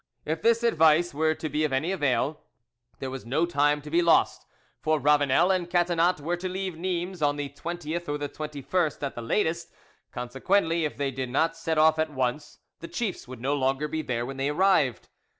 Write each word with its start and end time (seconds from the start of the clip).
If 0.25 0.41
this 0.41 0.63
advice 0.63 1.13
were 1.13 1.35
to 1.35 1.47
be 1.47 1.63
of 1.63 1.71
any 1.71 1.91
avail, 1.91 2.41
there 2.97 3.11
was 3.11 3.23
no 3.23 3.45
time 3.45 3.83
to 3.83 3.91
be 3.91 4.01
lost, 4.01 4.47
for 4.81 4.99
Ravanel 4.99 5.51
and 5.51 5.69
Catinat 5.69 6.19
were 6.19 6.37
to 6.37 6.49
leave 6.49 6.75
Nimes 6.75 7.21
on 7.21 7.35
the 7.35 7.49
20th 7.49 8.09
or 8.09 8.17
the 8.17 8.27
21st 8.27 9.03
at 9.03 9.23
latest; 9.23 9.71
consequently, 10.11 10.85
if 10.85 10.97
they 10.97 11.11
did 11.11 11.29
not 11.29 11.55
set 11.55 11.77
off 11.77 11.99
at 11.99 12.09
once, 12.09 12.57
the 12.79 12.87
chiefs 12.87 13.27
would 13.27 13.41
no 13.41 13.53
longer 13.55 13.87
be 13.87 14.01
there 14.01 14.25
when 14.25 14.37
they 14.37 14.49
arrived. 14.49 15.07